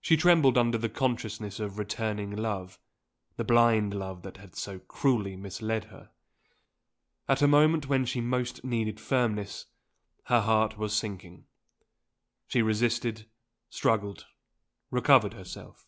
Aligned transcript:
She 0.00 0.16
trembled 0.16 0.56
under 0.56 0.78
the 0.78 0.88
consciousness 0.88 1.60
of 1.60 1.76
returning 1.78 2.30
love 2.34 2.78
the 3.36 3.44
blind 3.44 3.92
love 3.92 4.22
that 4.22 4.38
had 4.38 4.54
so 4.56 4.78
cruelly 4.78 5.36
misled 5.36 5.84
her! 5.90 6.10
At 7.28 7.42
a 7.42 7.46
moment 7.46 7.86
when 7.86 8.06
she 8.06 8.22
most 8.22 8.64
needed 8.64 8.98
firmness, 8.98 9.66
her 10.28 10.40
heart 10.40 10.78
was 10.78 10.94
sinking; 10.96 11.44
she 12.46 12.62
resisted, 12.62 13.26
struggled, 13.68 14.24
recovered 14.90 15.34
herself. 15.34 15.86